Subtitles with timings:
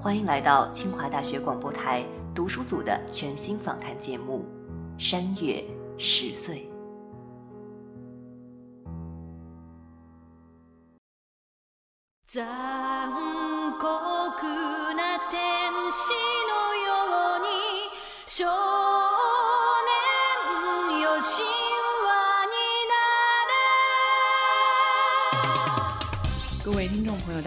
[0.00, 4.46] 欢迎来到清华大学广播台读书组的全新访谈节目
[5.02, 5.64] 《山月
[5.98, 6.58] 十岁》。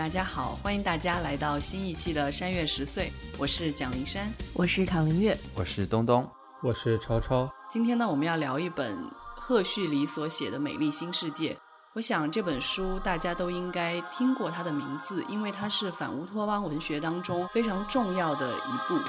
[0.01, 3.05] 大家好，欢迎大家来到新一期的《山月十岁》，
[3.37, 6.27] 我是蒋灵山，我是唐灵月，我是东东，
[6.63, 7.47] 我是超超。
[7.69, 8.97] 今天呢，我们要聊一本
[9.35, 11.53] 贺胥黎所写的《美丽新世界》。
[11.93, 18.99] 我想这本书大家都应该听过它的名字，因为它是反乌托邦文学当中非常重要的一部。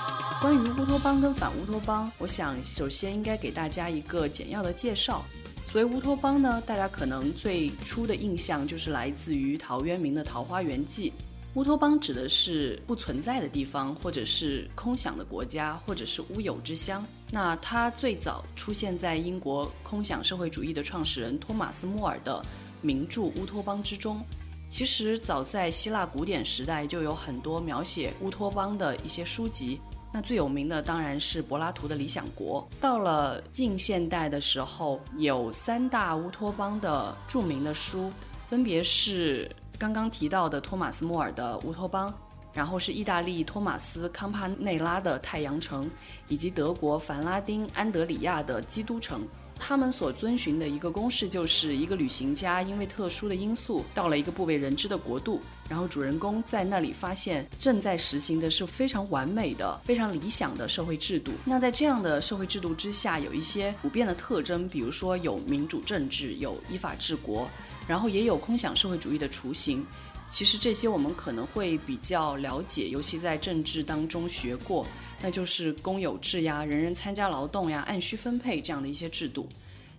[0.43, 5.25] 关于乌托邦跟反乌托邦，我想首先应该给大家一个简要的介绍。
[5.73, 11.11] 所谓乌托邦呢，大家可能最初的印象就是来自于陶渊明的《桃花源记》。
[11.55, 17.03] 乌托邦指的是不存在的地方，或者是空想的国家，或者是乌有之乡。
[17.31, 22.45] 那它最早出现在英国空想社会主义的创始人托马斯·莫尔的。
[22.83, 24.23] 名著《乌托邦》之中，
[24.69, 29.81] 其实早在希腊古典时代就有很多描写乌托邦的一些书籍。
[30.13, 32.69] 那最有名的当然是柏拉图的《理想国》。
[32.83, 38.13] 到了近现代的时候，有三大乌托邦的著名的书，
[38.47, 42.11] 分别是刚刚提到的托马斯·莫尔的《乌托邦》，
[42.53, 45.87] 然后是意大利托马斯·康帕内拉的《太阳城》，
[46.29, 49.21] 以及德国凡拉丁·安德里亚的《基督城》。
[49.65, 61.31] 他们所遵循的一个公式，就是一个旅行家因为特殊的因素到了一个不为人知的国度，然后主人公在那里发现正在实行的是非常完美的、非常理想的社会制度。
[61.45, 67.49] 那在这样的社会制度之下，有一些普遍的特征，比如说有民主政治，有依法治国，
[67.87, 69.87] 然后也有空想社会主义的雏形。
[70.29, 74.85] 其实这些我们可能会比较了解，尤其在政治当中学过。
[75.23, 79.49] 那就是公有制呀，人人参加劳动呀，按需分配这样的一些制度。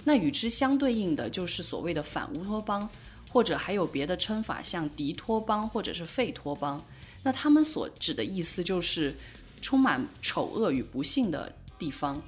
[0.03, 2.88] 那与之相对应的就是所谓的反乌托邦，
[3.31, 6.83] 或者还有别的称法，像敌托邦或者是废托邦。
[7.23, 9.16] 那他们所指的意思就是
[9.62, 12.22] 充满丑恶与不幸的地方。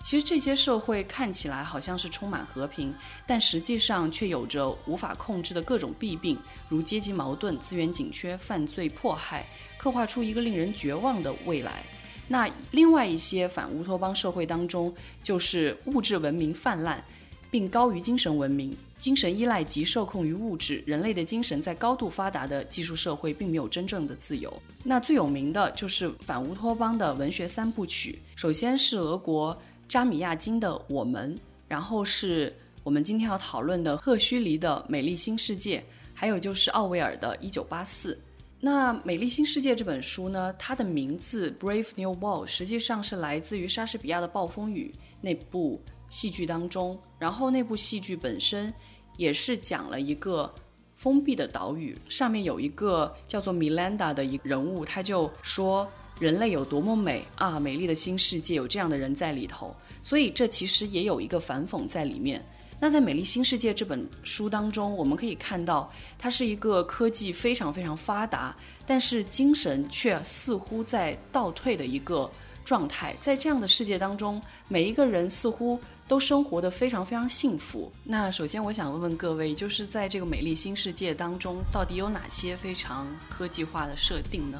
[0.00, 2.94] 其实这些社会看起来好像是充满和平，
[3.26, 6.38] 但实际上却有着无法控制的各种弊病，
[6.68, 11.82] 如阶级矛盾、资源紧缺、犯罪迫害，刻画出一个令人绝望的未来。
[12.26, 17.02] 那另外一些反乌托邦社会当中，就是物质文明泛滥，
[17.50, 24.52] 并高于精神文明，精神依赖及受控于物质，人类的精神在高度发达的技术社会并没有真正的自由。
[24.82, 29.56] 那最有名的就是反乌托邦的文学三部曲，首先是俄国
[29.86, 31.34] 扎米亚金的《我们》，
[31.68, 35.78] 然后是我们今天要讨论的赫胥黎的《美丽新世界》，
[36.14, 38.14] 还有就是奥威尔的《一九八四》。
[38.64, 46.98] 那《美丽新世界》这本书呢，它的名字《Brave New World》实际上是来自于莎士比亚的《暴风雨》那部戏剧当中。
[47.18, 48.72] 然后那部戏剧本身
[49.18, 50.50] 也是讲了一个
[50.94, 55.86] 封闭的岛屿，上面有一个叫做米兰达的一人物，他就说
[56.18, 59.76] 人类有多么美啊，美丽的新世界有这样的人在里头。
[60.02, 62.42] 所以这其实也有一个反讽在里面。
[62.84, 68.54] 那在《美丽新世界》这本书当中，我们可以看到，它是一个科技非常非常发达，
[68.86, 72.30] 但是精神却似乎在倒退的一个
[72.62, 73.16] 状态。
[73.18, 77.90] 在这样的世界当中，每一个人似乎都生活的非常非常幸福。
[78.04, 84.58] 那首先，我想问问各位，就是在这个《美丽新世界》当中，到底有哪些非常科技化的设定呢？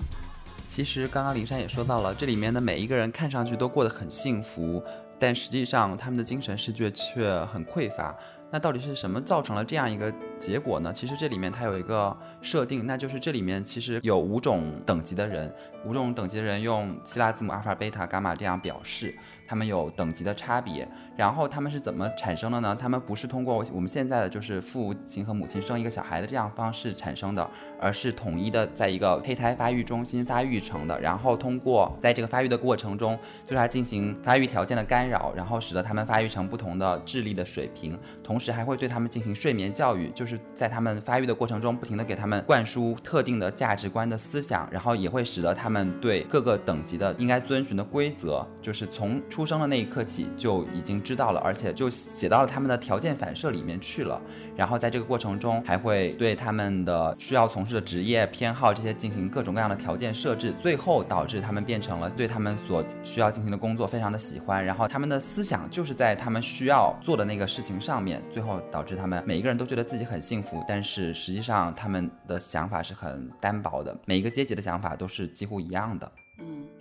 [0.66, 4.82] 其实刚刚林珊也说到了，这里面的每一个人看上去都过得很幸福。
[5.18, 8.14] 但实际上，他们的精神世界却很匮乏。
[8.50, 10.92] 那到底是什么造成了这样一个结果呢？
[10.92, 15.52] 其实这里面它有一个设定，那就是这里面其实有五种等级的人，
[15.84, 19.12] 五种等级的人用希腊字母阿尔法、贝塔、伽马这样表示。
[19.46, 20.86] 他们有等级的差别，
[21.16, 22.76] 然后他们是怎么产生的呢？
[22.78, 27.48] 他们不是通过我们现在的就是父亲和母亲生一个小孩的这样方式产生的，
[27.80, 54.22] 而是统一的在一个胚胎发育中心发育成的，然后通过在这个发育的过程中对它进行发育条件的干扰，然后使得他们发育成不同的智力的水平，同时还会对他们进行睡眠教育，就是在他们发育的过程中，不停的给他们灌输特定的价值观的思想，然后也会使得他们对各个等级的应该遵循的规则，就是从出生的那一刻起就已经知道了，而且就写到了他们的条件反射里面去了。
[54.54, 76.08] 然后在这个过程中，还会对他们的需要从事的职业偏好这些进行各种各样的条件设置，最后导致他们变成了对他们所需要进行的工作非常的喜欢，然后他们的思想就是在他们需要做的那个事情上面，最后导致他们每一个人都觉得自己很幸福，但是实际上他们的想法是很单薄的，每一个阶级的想法都是几乎一样的。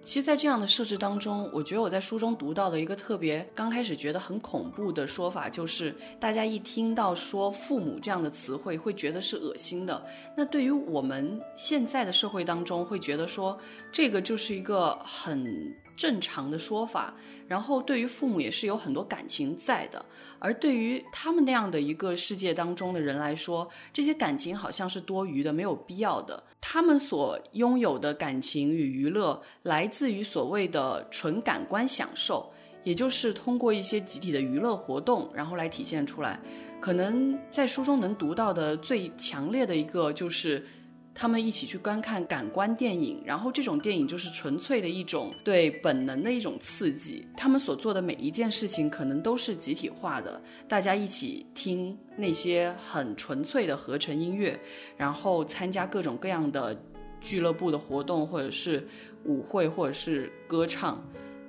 [0.04, 10.06] 其实，在这样的设置当中，我觉得我在书中读到的一个特别刚开始觉得很恐怖的说法，就是大家一听到说父母这样的词汇，会觉得是恶心的。
[10.36, 13.58] 那对于我们现在的社会当中，会觉得说
[13.92, 17.14] 这个就是一个很正常的说法。
[17.48, 20.04] 然后对于父母也是有很多感情在的，
[20.40, 26.42] 而对于他们那样的一个世界当中的人来说，这些感情好像是多余的、没有必要的。
[26.62, 32.50] 他们所拥有的感情与娱乐，来自于所谓的纯感官享受，
[32.84, 36.40] 也就是通过一些集体的娱乐活动，然后来体现出来。
[36.80, 40.66] 可能在书中能读到的最强烈的一个就是。
[41.16, 47.28] 他们一起去观看感官电影，然后这种电影就是纯粹的一种对本能的一种刺激。
[47.38, 54.60] 他们所做的每一件事情可能都是集体化的，大家一起听那些很纯粹的合成音乐，
[54.98, 56.76] 然后参加各种各样的
[57.22, 58.88] 俱乐部的活动，或者是
[59.26, 61.02] 舞会，或者是歌唱。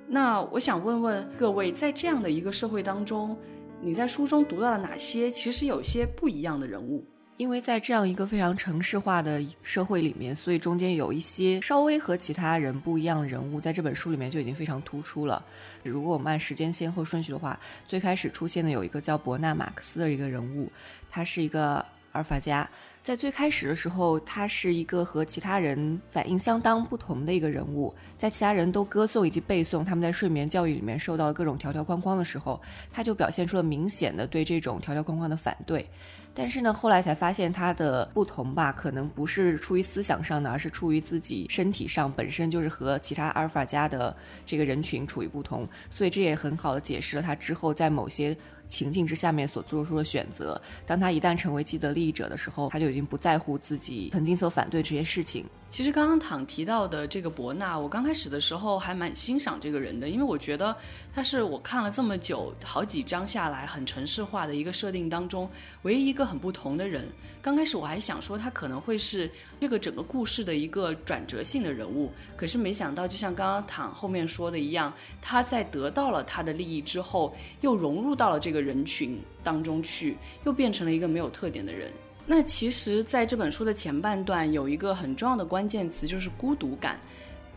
[0.06, 3.34] 那我想问问各位，在这样的一个社会当中，
[3.80, 7.02] 你在书中读到了哪些其实有些不一样的人物？
[7.36, 15.44] 因为在这样一个非常城市化的社会里面，所以中间有一些稍微和其他人不一样的人物，在这本书里面就已经非常突出了。
[15.82, 17.58] 如果我们按时间先后顺序的话，
[17.88, 20.70] 最开始出现的有一个叫伯纳·马克思的一个人物，
[21.10, 22.68] 他是一个阿尔法家。
[23.02, 27.92] 在最开始的时候，他是一个和其他人反应相当不同的一个人物。
[28.16, 32.58] 在其他人都歌颂以及背诵他们在睡眠教育里面受到各种条条框框的时候，
[32.90, 35.86] 他就表现出了明显的对这种条条框框的反对。
[36.34, 44.14] 但是呢，后来才发现他的不同吧，可能不是出于思想上的，而是出于自己身体上本身就是和其他阿尔法家的
[44.44, 48.36] 这个人群处于不同，所以这也很好的解释了他之后在某些。
[48.66, 55.44] 情境之下面所做出的选择，当他一旦成为既得利益者的时候，他就已经不在乎自己曾经所反对这些事情。
[55.74, 60.76] 其实刚刚躺提到的这个伯纳，我刚开始的时候还蛮欣赏这个人的，因为我觉得
[61.12, 65.50] 他是我看了这么久好几章下来很城市化的一个设定当中
[65.82, 67.08] 唯一一个很不同的人。
[67.42, 69.28] 刚开始我还想说他可能会是
[69.60, 81.90] 这个整个故事的一个转折性的人物，可是没想到就像刚刚躺后面说的一样，他在得到了他的利益之后，又融入到了这个人群当中去，又变成了一个没有特点的人。
[82.26, 86.98] 那其实，在这本书的前半段，有一个很重要的关键词，就是孤独感。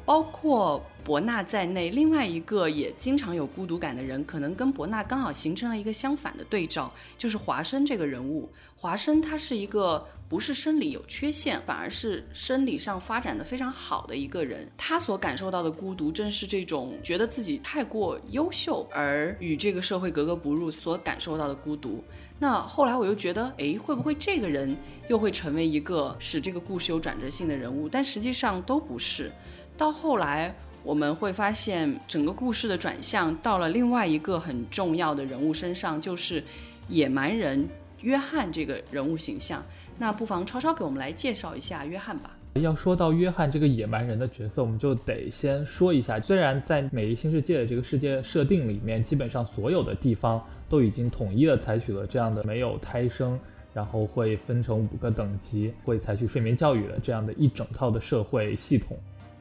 [0.03, 8.49] 包括伯纳在内，另外一个也经常有孤独感的人，可能跟伯纳刚好形成了一个相反的对照，就是华生这个人物。
[8.77, 14.69] 华生他是一个不是生理有缺陷，反而是生理上发展的非常好的一个人。
[14.77, 22.01] 他所感受到的孤独，正是这种觉得自己太过优秀而与这个社会格格不入所感受到的孤独。
[22.39, 24.77] 那后来我又觉得，哎，会不会这个人
[25.09, 27.89] 又会成为一个使这个故事有转折性的人物？
[27.89, 29.31] 但实际上都不是。
[29.75, 36.43] 到后来我们会发现，整个故事的转向到了另外一个很重要的人物身上，就是
[36.87, 37.67] 野蛮人
[38.01, 39.65] 约翰这个人物形象。
[39.97, 42.36] 那不妨超超给我们来介绍一下约翰吧。
[42.61, 53.39] 要说到约翰这个野蛮人的角色，我们就得先说一下，虽然在《美丽新世界》的这个世界设定里面，基本上所有的地方都已经统一的采取了这样的没有胎生，
[53.73, 58.97] 然后会分成五个等级，会采取睡眠教育的这样的一整套的社会系统。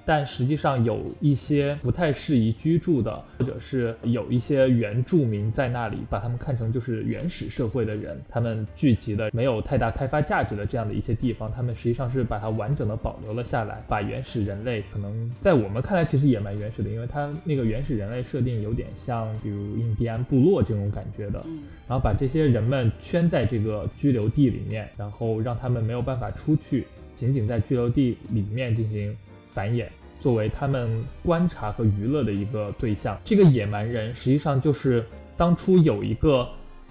[0.07, 21.45] 但实际上有一些不太适宜居住的，或者是有一些原住民在那里，把他们看成就是原始社会的人，他们聚集的没有太大开发价值的这样的一些地方，他们实际上是把它完整的保留了下来，把原始人类可能在我们看来其实也蛮原始的，因为它那个原始人类设定有点像比如印第安部落这种感觉的，
[21.89, 26.87] 然后把这些人们圈在这个居留地里面，然后让他们没有办法出去，
[27.17, 29.17] 仅仅在居留地里面进行。
[29.57, 29.87] 繁衍
[30.21, 35.03] 作为他们观察和娱乐的一个对象，这个野蛮人实际上就是
[35.35, 36.47] 当初有一个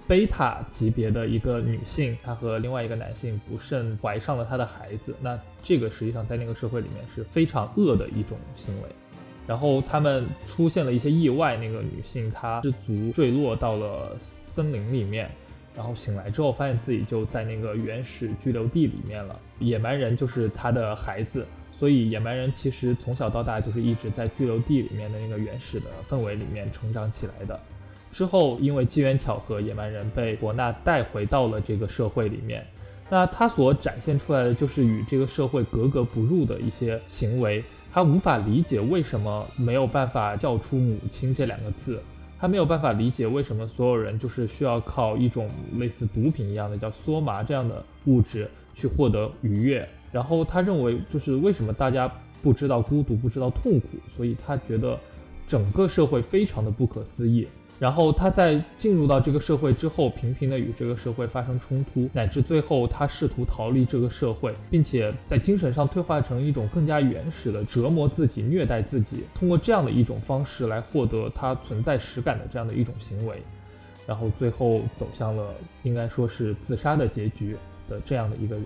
[0.08, 5.14] 贝塔级别的一个女性，她和另外一个男性不慎怀上了她的孩子。
[5.20, 8.88] 那这个实际上在那个社会里面是非常恶的一种行为。
[9.46, 15.30] 然后他们出现了一些意外，那个女性她失足坠落到了森林里面，
[15.76, 19.38] 然后醒来之后发现自己就在那个原始居留地里面了。
[19.60, 21.46] 野蛮人就是他的孩子，
[21.78, 27.60] 所以野蛮人其实从小到大就是一直在居留地里面的那个原始的氛围里面成长起来的。
[28.10, 32.66] 之后因为机缘巧合，野蛮人被伯纳带回到了这个社会里面。
[33.10, 37.62] 那他所展现出来的就是与这个社会格格不入的一些行为。
[37.92, 42.02] 他无法理解为什么没有办法叫出母亲这两个字，
[42.38, 49.88] 他没有办法理解为什么所有人就是需要靠一种类似毒品一样的叫梭麻这样的物质去获得愉悦。
[50.12, 52.10] 然后他认为就是为什么大家
[52.42, 54.98] 不知道孤独，不知道痛苦，所以他觉得
[55.46, 57.46] 整个社会非常的不可思议。
[57.78, 73.42] 然后他在进入到这个社会之后，频频的与这个社会发生冲突，乃至最后他试图逃离这个社会，并且在精神上退化成一种更加原始的折磨自己、虐待自己，通过这样的一种方式来获得他存在实感的这样的一种行为，
[74.06, 77.54] 然后最后走向了应该说是自杀的结局
[77.90, 78.64] 的这样的一个人。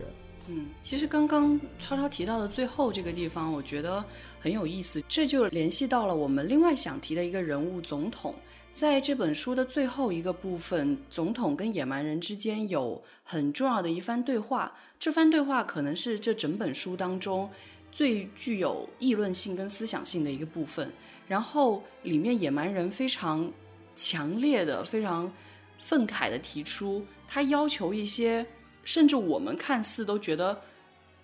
[0.52, 4.04] 嗯，其实刚刚超超提到的最后这个地方，我觉得
[4.40, 8.34] 很有意思，这就联系到了我们另外想提的一个人物——总统。
[8.72, 14.74] 在这本书的最后一个部分，总统跟野蛮人之间有很重要的一番对话。
[14.98, 17.48] 这番对话可能是这整本书当中
[17.92, 20.90] 最具有议论性跟思想性的一个部分。
[21.28, 23.48] 然后里面野蛮人非常
[23.94, 25.32] 强烈的、非常
[25.78, 28.44] 愤慨的提出，他要求一些
[28.90, 30.60] 甚至我们看似都觉得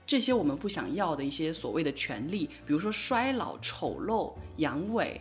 [0.07, 5.19] 这些我们不想要的一些所谓的权利，比如说衰老、丑陋、阳痿。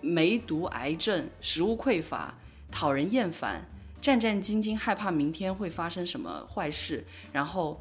[0.00, 2.32] 梅毒、癌症、食物匮乏、
[2.70, 3.60] 讨人厌烦、
[4.00, 7.78] 战战兢兢、害怕明天会发生什么坏事，然后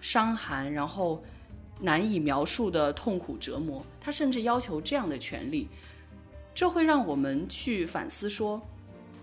[0.00, 1.22] 伤寒，然后
[1.80, 3.82] 难以描述的痛苦折磨。
[4.00, 5.68] 他甚至要求这样的权利，
[6.52, 8.60] 这会让我们去反思：说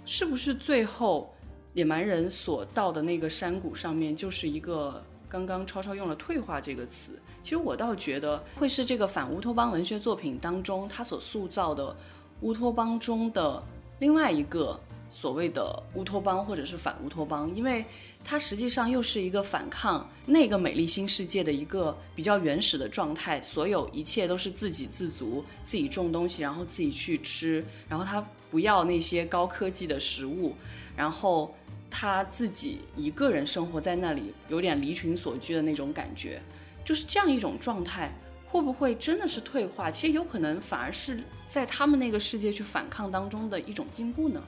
[0.06, 1.32] 是不是最后
[1.74, 7.20] 野蛮人所到的那个山谷上面，就是一个刚刚超超用了“退化”这个词？
[7.42, 11.96] 其实我倒觉得会是这个反乌托邦文学作品当中他所塑造的。
[12.42, 13.62] 乌托邦中的
[14.00, 17.84] 另外一个所谓的乌托邦，或者是反乌托邦，因为
[18.24, 30.56] 它实际上又是一个反抗那个美丽新世界的一个比较原始的状态，所有一切都是自给自足，自己种东西，然后自己去吃，然后他不要那些高科技的食物，
[30.96, 31.54] 然后
[31.90, 36.42] 他自己一个人生活在那里，有点离群索居的那种感觉，
[36.86, 38.12] 就是这样一种状态。
[38.52, 39.92] 会不会真的是退化？
[39.92, 44.42] 其实有可能反而是在他们那个世界去反抗当中的一种进步呢。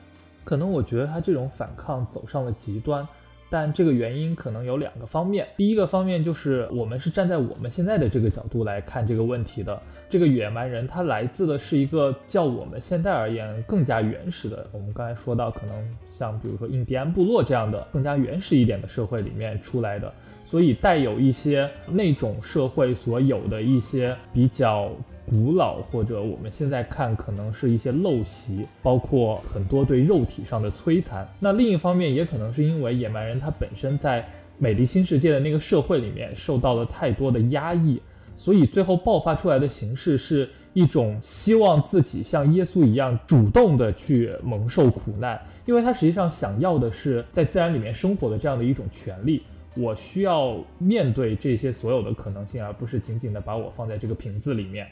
[0.43, 3.07] 可能我觉得他这种反抗走上了极端，
[3.51, 5.46] 但这个原因可能有两个方面。
[5.58, 9.79] 第一个方面就是我们是站在我们现在的这个角度来看这个问题的。
[10.10, 14.65] 这个野蛮人他来自的是一个较我们现在而言更加原始的。
[14.72, 20.12] 我们刚才说到，可能像比如说印第安部落这样的更加原始一点的社会里面出来的。
[20.43, 24.91] 所以带有一些那种社会所有的一些比较
[25.30, 31.28] 古老，或者我们现在看可能是一些陋习，包括很多对肉体上的摧残。
[31.40, 38.01] 那另一方面，也可能是因为野蛮人他本身在美丽新世界的那个社会里面受到了太多的压抑，
[38.36, 49.44] 所以最后爆发出来的形式是一种希望自己像耶稣一样主动的去蒙受苦难，因为他实际上想要的是在自然里面生活的这样的一种权利。
[49.74, 54.86] 我需要面对这些所有的可能性，而不是仅仅的把我放在这个瓶子里面。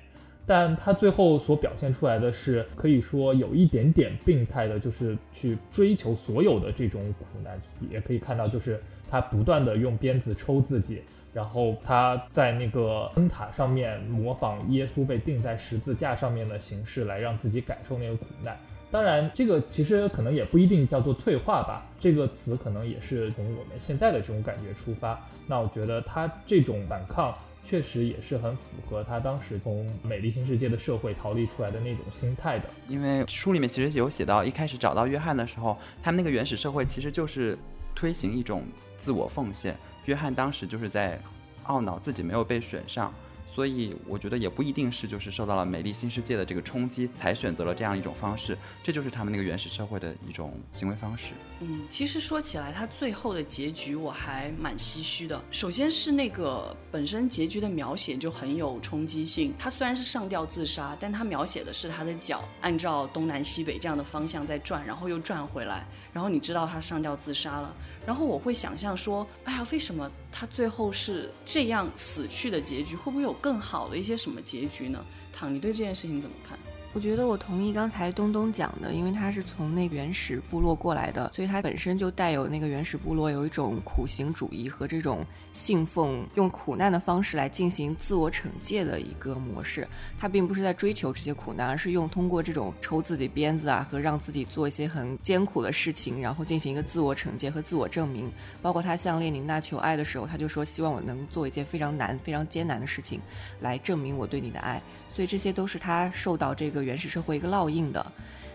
[0.52, 7.62] 但他最后所表现出来的是，可以说有一点点病态的，就是去追求所有的这种苦难。
[7.92, 18.58] 也可以看到，就是他不断的用鞭子抽自己，然后他在那个灯塔上面模仿耶稣被钉在十字架上面的形式，来让自己感受那个苦难。
[18.90, 21.86] 当然，这个其实可能也不一定叫做退化吧。
[22.00, 25.22] 这个词可能也是从我们现在的这种感觉出发。
[25.46, 27.32] 那我觉得他这种反抗
[27.70, 32.66] 确实也是很符合他当时从美丽新世界的社会逃离出来的那种心态的。
[32.88, 37.56] 因为书里面其实有写到，一开始找到约翰的时候，他们那个原始社会其实就是
[37.94, 38.64] 推行一种
[38.98, 39.78] 自我奉献。
[40.06, 41.22] 约翰当时就是在
[41.68, 43.14] 懊恼自己没有被选上。
[43.60, 51.34] 所以我觉得也不一定是就是受到了美丽新世界的这个冲击才选择了这样一种方式，这就是他们那个原始社会的一种行为方式。
[51.60, 55.44] 嗯，其实说起来，他最后的结局我还蛮唏嘘的。
[55.52, 59.54] 首先是那个本身结局的描写就很有冲击性。
[59.60, 67.76] 他虽然是上吊自杀，但他描写的是他的脚按照东南西北这样的方向在转，然后又转回来，然后你知道他上吊自杀了。
[68.06, 72.96] 然后我会想象说，哎呀，为什么他最后是这样死去的结局？
[72.96, 75.06] 会不会有更好的一些什么结局呢？
[75.32, 76.58] 唐，你对这件事情怎么看？
[76.92, 89.88] 我觉得我同意刚才东东讲的，因为他是从那个原始部落过来的，所以他本身就带有那个原始部落有一种苦行主义和这种信奉用苦难的方式来进行自我惩戒的一个模式。
[90.18, 98.32] 他并不是在追求这些苦难，而是用通过这种抽自己鞭子啊和让自己做一些很艰苦的事情，然后进行一个自我惩戒和自我证明。
[98.64, 103.22] 包括他向列宁娜求爱的时候，他就说希望我能做一件非常难、非常艰难的事情，
[103.60, 104.82] 来证明我对你的爱。
[105.12, 108.12] 所以这些都是他受到这个原始社会一个烙印的，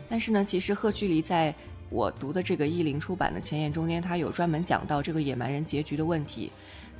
[0.08, 1.54] 但是呢，其实赫胥黎在
[1.90, 6.50] 我读的这个译林出版的前言中间，他有专门讲到这个野蛮人结局的问题。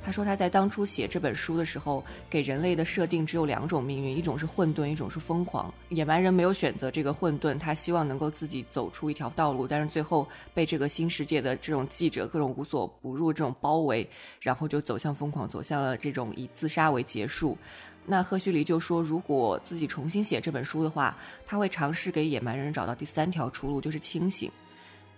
[0.03, 5.73] 他说他在当初写这本书的时候，给人类的设定只有两种命运，一种是混沌，一种是疯狂。
[5.89, 14.07] 野蛮人没有选择这个混沌，他希望能够自己走出一条道路，但是最后被这个新世界的这种记者各种无所不入这种包围，
[14.39, 17.57] 然后就走向疯狂，走向了这种以自杀为结束。
[18.05, 24.51] 那赫胥黎就说，如果自己重新写这本书的话，他会尝试给野蛮人找到第三条出路，就是清醒。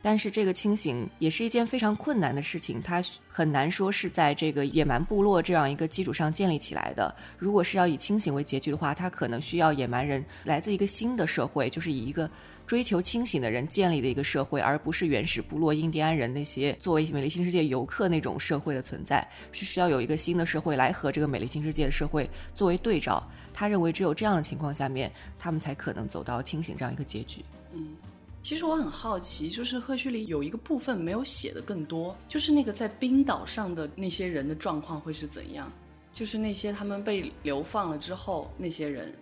[0.02, 7.14] 但是这个清醒也是一件非常困难的事情，它很难说是在这个野蛮部落这样一个基础上建立起来的。
[7.38, 12.30] 如果是要以清醒为结局的话，它可能需要野蛮人来自一个新的社会，就是以一个。
[12.68, 23.26] 追求清醒的人建立的一个社会，而不是原始部落印第安人那些作为美丽新世界游客那种社会的存在，是需要有一个新的社会来和这个美丽新世界的社会作为对照。
[23.54, 25.10] 他认为只有这样的情况下面，
[25.40, 27.44] 他们才可能走到清醒这样一个结局。
[27.72, 27.96] 嗯，
[28.44, 35.72] 其实我很好奇，就是赫胥黎有一个部分没有写的更多，就是那个在冰岛上的那些人的状况会是怎样？
[36.14, 39.14] 就是那些他们被流放了之后那些人。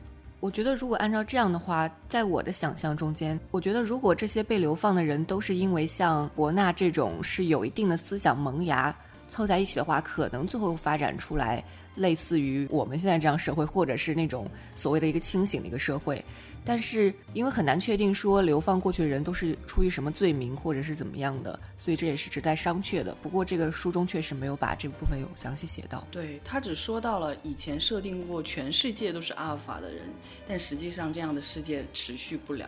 [0.46, 8.96] 我觉得，如果按照这样的话，在我的想象中间，我觉得如果这些被流放的人都是因为像伯纳这种是有一定的思想萌芽
[9.28, 11.64] 凑在一起的话，可能最后发展出来
[11.96, 16.24] 类似于我们现在这样社会，或者是那种所谓的一个清醒的一个社会。
[16.66, 23.16] 但是因为很难确定说流放过去的人都是出于什么罪名或者是怎么样的，所以这也是值得商榷的。
[23.22, 26.06] 不过这个书中确实没有把这部分有详细写到。
[26.12, 30.10] 对他只说到了以前设定过全世界都是阿尔法的人，
[30.48, 32.68] 但实际上这样的世界持续不了。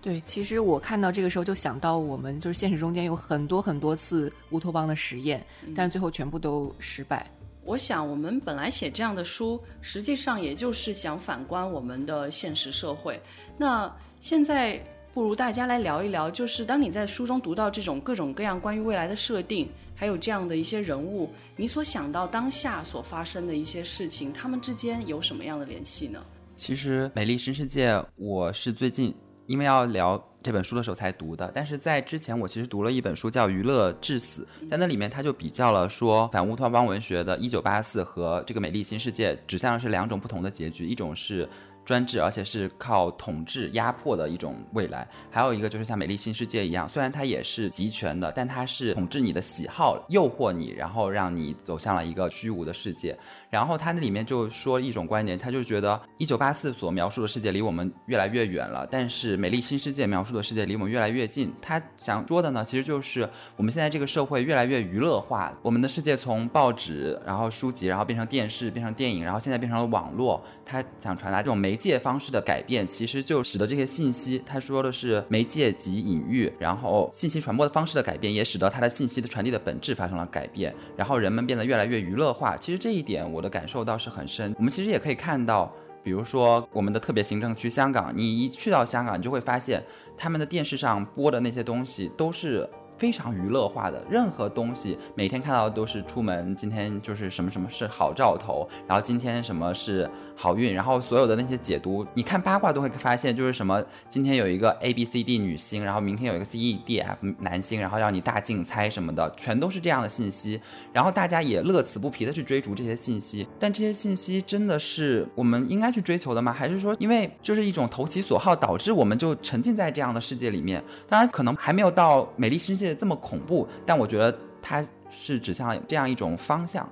[0.00, 7.28] 对，其实我看到这个时候就想到我们就是现实中间有很多很多次乌托邦的实验，但是最后全部都失败。
[7.68, 13.20] 我想，我们本来写这样的书，实际上也就是想反观我们的现实社会。
[13.58, 26.24] 那现在，不如大家来聊一聊，就是当你在书中读到这种各种各样关于未来的设定，还有这样的一些人物，你所想到当下所发生的一些事情，他们之间有什么样的联系呢？
[26.56, 29.14] 其实，《美丽新世界》，我是最近
[29.48, 30.24] 因为要聊。
[30.40, 41.46] 这本书的时候才读的，但是在之前我其实读了一本书叫《娱乐至死》，在那里面他就比较了说反乌托邦文学的《一九八四》和这个《美丽新世界》指向的是两种不同的结局，一种是。
[41.84, 45.08] 专制，而且是靠统治压迫的一种未来。
[45.30, 53.18] 还有一个就是像《美丽新世界》一样，虽然它也是集权的，但它是统治你的喜好，诱惑你，然后让你走向了一个虚无的世界。
[53.50, 61.52] 然后它那里面就说一种观点，他就觉得《一九八四》所描述的世界离我们越来越远了，但是《美丽新世界》描述的世界离我们越来越近。
[61.60, 70.42] 他想说的呢，其实就是我们现在这个社会越来越娱乐化，我们的世界从报纸，然后书籍，然后变成电视，变成电影，然后现在变成了网络。
[70.64, 82.54] 他想传达这种媒介方式的改变，其实就使得这些信息，他说的是媒介及隐喻，然后信息传播的方式的改变，也使得它的信息的传递的本质发生了改变，然后人们变得越来越娱乐化。
[82.58, 84.52] 其实这一点我我的感受倒是很深。
[84.58, 85.72] 我们其实也可以看到，
[86.02, 89.80] 比如说我们的特别行政区香港，你一去到香港，你就会发现
[90.16, 92.68] 他们的电视上播的那些东西都是。
[92.98, 110.60] 非常娱乐化的，任何东西每天看到的都是出门，今天就是什么什么是好兆头，然后今天什么是好运，然后所有的那些解读，你看八卦都会发现，就是什么今天有一个 A B C D 女星，然后明天有一个 C E D F 男星，然后让你大竞猜什么的，全都是这样的信息，
[110.92, 116.52] 然后大家也乐此不疲的去追逐这些信息，但这些信息真的是我们应该去追求的吗？
[116.52, 120.82] 还是说因为就是一种投其所好，导致我们就沉浸在这样的世界里面？
[121.08, 122.88] 当然可能还没有到美丽新世界。
[122.98, 126.88] 这么恐怖，但我觉得它是指向这样一种方向。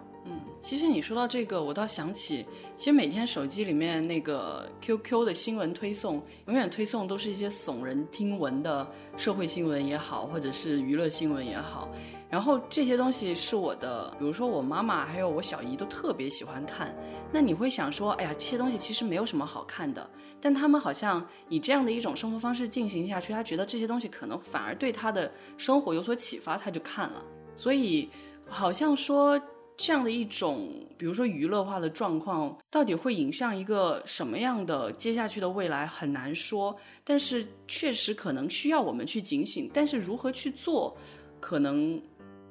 [0.60, 2.44] 其实你说到这个，我倒想起，
[2.76, 11.88] 其实每天手机里面那个 QQ 的新闻推送，永远推送都是一些耸人听闻的社会新闻也好，或者是娱乐新闻也好。
[12.28, 16.92] 然后这些东西是我的，比如说我妈妈还有我小姨都特别喜欢看。
[17.32, 20.10] 那你会想说，哎呀，这些东西其实没有什么好看的。
[20.40, 27.24] 但他们好像以这样的一种生活方式进行下去，他觉得这些东西可能反而对他的生活有所启发，他就看了。
[27.54, 28.10] 所以
[28.48, 29.40] 好像说
[29.78, 36.74] 这样的一种，比如说娱乐化的状况，到底会引向一个什么样的接下去的未来，很难说。
[37.04, 40.96] 但是确实可能需要我们去警醒，但是如何去做，
[41.40, 42.00] 可能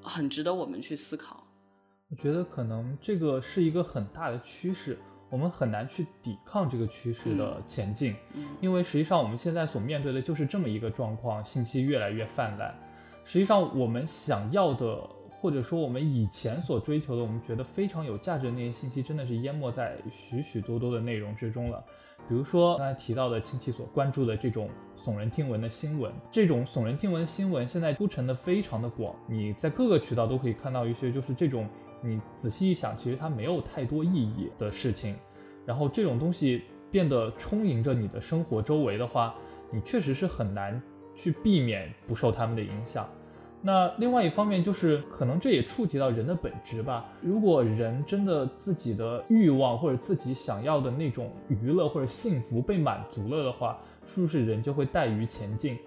[0.01, 1.43] 很值得我们去思考。
[2.11, 4.97] 我觉得可能这个是一个很大的趋势，
[5.31, 12.73] 我们很难去抵抗这个趋势的前进，嗯因为实际上我们现在所面对的就是这么一个状况，信息越来越泛滥。
[13.23, 15.09] 实际上我们想要的。
[15.45, 21.85] 或者说，我们以前所追求的，我们觉得非常有价值的那些信息，真的是淹没在许许多多的内容之中了。
[22.27, 31.69] 比如说刚才提到的亲戚所关注的这种耸人听闻的新闻，这种耸人听闻的新闻现在铺陈的非常的广，你在各个渠道都可以看到一些，就是这种
[32.01, 35.15] 你仔细一想，其实它没有太多意义的事情。
[35.63, 39.35] 然后这种东西变得充盈着你的生活周围的话，
[39.71, 40.81] 你确实是很难
[41.15, 43.07] 去避免不受他们的影响。
[43.61, 47.05] 那另外一方面就是，可能这也触及到人的本质吧。
[47.19, 55.79] 如果人真的自己的欲望或者自己想要的那种娱乐或者幸福被满足了的话，是不是人就会怠于前进？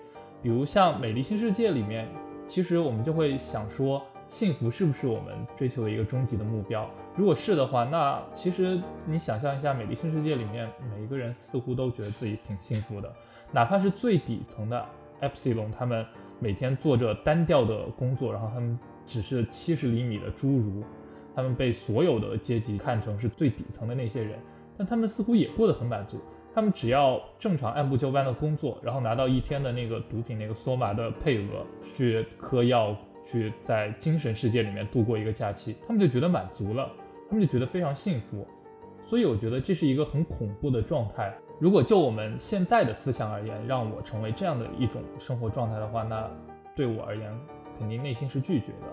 [0.42, 2.08] 比如像《美丽新世界》里面，
[2.48, 6.88] 其实我们就会想说，幸福是不是我们追求的一个终极的目标？
[7.14, 13.12] 如果是的话，那其实你想象一下，《美丽新世界》里面每一个人似乎都觉得自己挺幸福的，
[13.52, 14.84] 哪怕是最底层的
[15.20, 16.04] Epsilon 他们。
[16.40, 20.82] 每天做着单调的工作，然后他们只是七十厘米的侏儒，
[21.34, 24.38] 他们被所有的阶级看成是最底层的那些人，
[24.76, 26.18] 但他们似乎也过得很满足。
[26.54, 36.90] 他们只要正常按部就班的工作，然后拿到一天的那个毒品那个索玛的配额，去嗑药，去在精神世界里面度过一个假期，他们就觉得满足了，
[37.28, 38.46] 他们就觉得非常幸福。
[39.04, 41.32] 所以我觉得这是一个很恐怖的状态。
[41.60, 46.30] 如果就我们现在的思想而言，让我成为这样的一种生活状态的话，那
[46.76, 47.36] 对我而言
[47.78, 48.86] 肯定内心是拒绝的。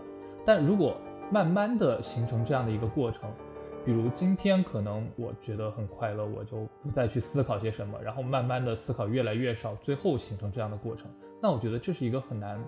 [0.43, 0.97] 但如果
[1.31, 3.31] 慢慢的形成这样的一个过程，
[3.85, 11.07] 比如今天可能我觉得很快乐，我就不再去思考些什么，然后慢慢的思考越来越少，最后形成这样的过程，
[11.39, 12.59] 那我觉得这是一个很难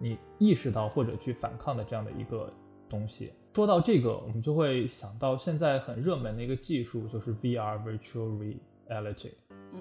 [0.00, 2.52] 你意识到或者去反抗的这样的一个
[2.88, 3.32] 东西。
[3.54, 8.58] 说到这个，我们就会想到现在很热门的一个技术，就是 VR（Virtual Reality）。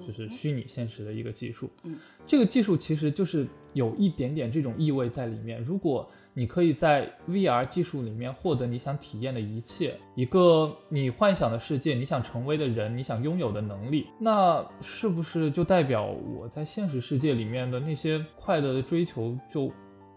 [0.06, 5.64] 就是虚拟现实的一个技术，嗯，这个技术其实就是有一点点这种意味在里面。
[5.64, 19.72] 如果你可以在 VR 技术里面获得你想体验的一切，一个你幻想的世界，你想成为的人，你想拥有的能力，那是不是就代表我在现实世界里面的那些快乐的追求就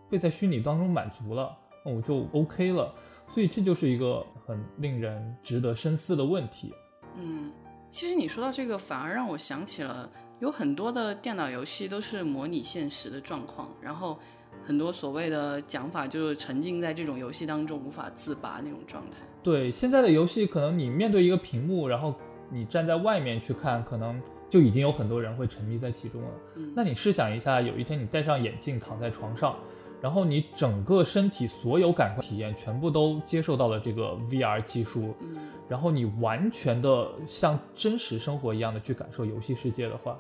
[0.09, 1.55] 被在虚拟当中满足了？
[1.85, 2.95] 那我就 OK 了。
[3.29, 6.73] 所以这就是一个很令人值得深思的问题。
[7.19, 7.53] 嗯。
[7.91, 14.19] 其实你说到这个，反而让我想起了有很多的电脑游戏都是模拟现实的状况，然后
[14.63, 19.17] 很多所谓的讲法就是沉浸在这种游戏当中无法自拔那种状态。
[19.43, 22.15] 对，现在的游戏可能你面对一个屏幕，然后
[22.51, 24.21] 你站在外面去看，可能
[24.51, 26.29] 就已经有很多人会沉迷在其中了。
[26.57, 29.57] 嗯，那你试想一下，有一天你戴上眼镜躺在床上。
[30.03, 40.17] 然后你整个身体所有感官体验全部都接受到了这个 VR 技术，嗯，然后你完全的像真实生活一样的去感受游戏世界的话，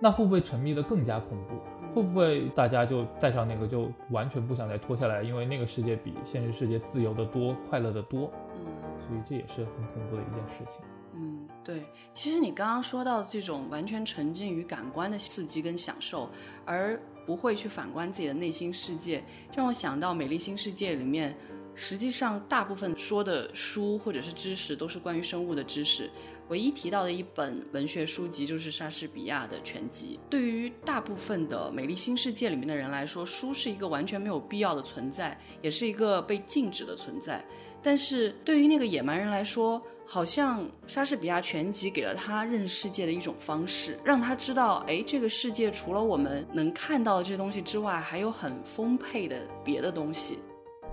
[0.00, 1.94] 那会不会沉迷的更加恐怖？
[1.94, 5.22] 会不会大家就戴上那个就完全不想再脱下来？
[5.22, 8.66] 因为那个世界比现实世界自由的多，快乐的多，嗯，
[9.06, 10.80] 所以这也是很恐怖的一件事情。
[11.14, 11.82] 嗯，对，
[12.12, 16.28] 其实你刚刚说到这种完全沉浸于感官的刺激跟享受，
[16.66, 19.22] 而不会去反观自己的内心世界，
[19.54, 21.34] 让我想到《美丽新世界》里面，
[21.76, 26.10] 实际上大部分说的书或者是知识都是关于生物的知识，
[26.48, 30.18] 唯一提到的一本文学书籍就是莎士比亚的全集。
[30.30, 37.44] 对于大部分的《美丽新世界》里面的人来说，书是一个完全没有必要的存在，也是一个被禁止的存在。
[37.82, 50.38] 但是对于那个野蛮人来说，好像莎士比亚全集给了他认识世界的一种方式，让他知道，哎，这个世界除了我们能看到的这些东西之外，还有很丰沛的别的东西。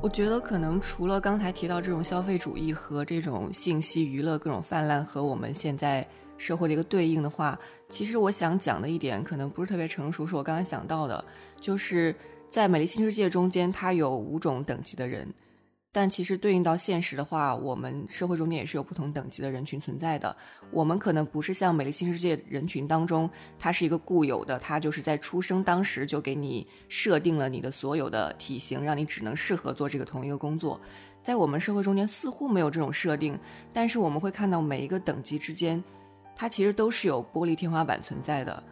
[0.01, 6.05] 我觉得可能除了刚才提到这种消费主义和这种信息娱乐各种泛滥和我们现在
[6.37, 11.23] 社会的一个对应的话，其实我想讲的一点可能不是特别成熟，是我刚才想到的，
[11.59, 12.13] 就是
[12.51, 15.25] 在美丽新世界中间，它有五种等级的人。
[15.95, 20.35] 但其实对应到现实的话，我们社会中间也是有不同等级的人群存在的。
[20.71, 23.29] 我们可能不是像美丽新世界人群当中，
[23.59, 30.81] 它是一个固有的，它就是在出生当时就给你设定了你的所有的体型，让你只能适合做这个同一个工作。
[31.21, 33.39] 在我们社会中间似乎没有这种设定，
[33.71, 35.81] 但是我们会看到每一个等级之间，
[36.35, 38.63] 它其实都是有玻璃天花板存在的。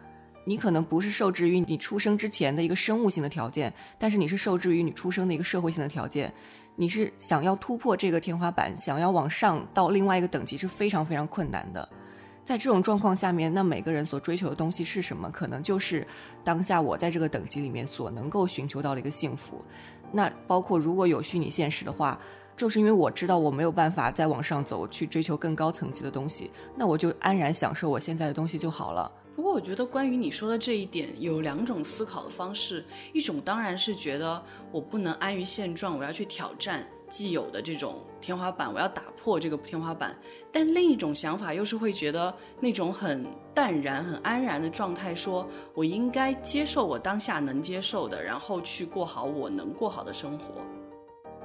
[0.44, 6.34] 你可能不是受制于你出生之前的一个生物性的条件，但是你是受制于你出生的一个社会性的条件。
[6.76, 11.88] 你是想要突破这个天花板，想要往上到另外一个等级是非常非常困难的。
[12.44, 15.30] 在这种状况下面，那每个人所追求的东西是什么？
[15.30, 16.06] 可能就是
[16.42, 19.62] 当下我在这个等级里面所能够寻求到的一个幸福。
[20.10, 22.18] 那包括如果有虚拟现实的话，
[22.56, 29.10] 就是因为我知道我没有办法再往上走去追求更高层级的东西，那我就安然享受我现在的东西就好了。
[29.34, 36.86] 不过我觉得关于你说的这一点，有两种思考的方式，一种当然是觉得我不能安于现状，我要去挑战。
[37.08, 40.16] 既有的这种天花板，我要打破这个天花板。
[40.50, 50.62] 但另一种想法又是会觉得那种很淡然、很安然的状态，说我应该接受我当下能接受的，然后去过好我能过好的生活。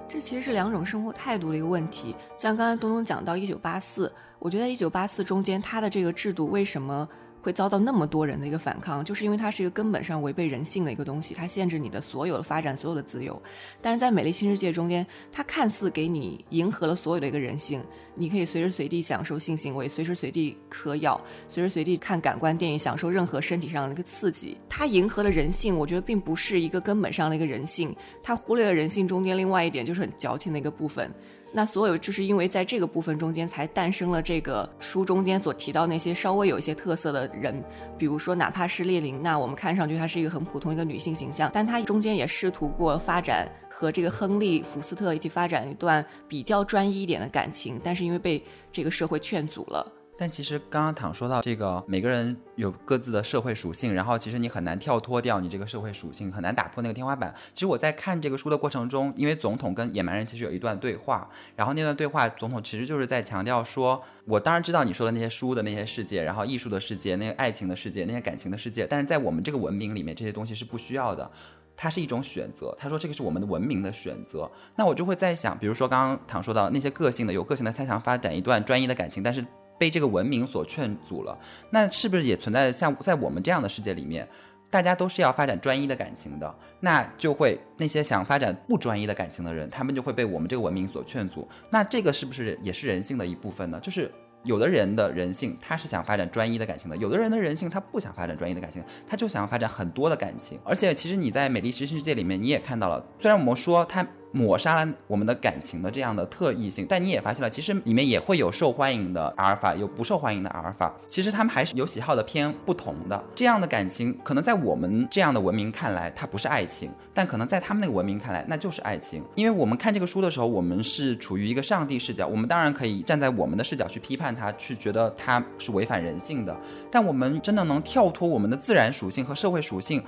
[0.08, 2.16] 这其实是两种生活态度的一个问题。
[2.38, 7.08] 像刚才东东讲到一九八四，我觉得一九八四中间它的这个制度为什么？
[7.48, 13.42] 会遭到那么多人的一个反抗，就是因为它是一个根本上违背人性的一个东西，它限制你的所有的发展、所有的自由。
[13.82, 17.82] 但是在美丽新世界中间，它看似给你迎合了所有的一个人性，
[18.16, 24.58] 你可以随时随地享受性行为，随时随地嗑药，随时随地看感官电影，享受任何身体上的一个刺激。
[24.68, 31.10] 它迎合了人性，我觉得并不是一个根本上的一个人性，它忽略了人性中间另外一点就是很矫情的一个部分。
[31.58, 37.64] 那所有就是因为在这个部分中间才诞生了这个书中间所提到那些稍微有一些特色的人，
[37.98, 48.40] 比如说哪怕是列宁，那，我们看上去她是一个很普通一个女性形象，但她中间也试图过发展和这个亨利·福斯特一起发展一段比较专一一点的感情，但是因为被
[48.72, 49.92] 这个社会劝阻了。
[50.20, 57.32] 但其实刚刚躺说到这个，每个人有各自的社会属性，然后其实你很难跳脱掉你这个社会属性，很难打破那个天花板。
[57.54, 71.30] 其实我在看这个书的过程中，因为总统跟野蛮人其实有一段对话，然后那段对话，总统其实就是在强调说，我当然知道你说的那些书的那些世界，然后艺术的世界，那个爱情的世界，那些感情的世界，但是在我们这个文明里面，这些东西是不需要的，
[71.76, 72.74] 它是一种选择。
[72.76, 74.50] 他说这个是我们的文明的选择。
[74.76, 79.46] 那我就会在想，比如说刚刚躺说到那些个性的、有个性的，他想发展一段专一的感情，但是。
[79.78, 81.38] 被这个文明所劝阻了，
[81.70, 84.28] 那是不是也存在像在我们这样的世界里面，
[84.70, 91.48] 大家都是要发展专一的感情的，那就会那些想发展不专一的感情的人，他们就会被我们这个文明所劝阻。
[91.70, 93.80] 那这个是不是也是人性的一部分呢？
[93.80, 94.12] 就是
[94.44, 100.60] 有的人的人性他是想发展专一的感情的，有的人的人性他不想发展专一的感情，他就想要发展很多的感情。
[100.64, 104.06] 而且其实你在美丽实世界里面你也看到了，虽然我们说他。
[104.38, 110.94] 抹杀了我们的感情的这样的特异性，但你也发现了，其实里面也会有受欢迎的阿尔法，有不受欢迎的阿尔法。
[111.10, 113.24] 其实他们还是有喜好的偏不同的。
[113.34, 119.24] 这样的感情，可能在我们这样的文明看来，它不是爱情；但可能在他们那个文明看来，那就是爱情。
[119.34, 126.56] 因为我们看这个书的时候，我们是处于一个上帝视角，我们当然可以站在我们的视角去批判它，去觉得它是违反人性的。
[126.92, 130.04] 但我们真的能跳脱我们的自然属性和社会属性？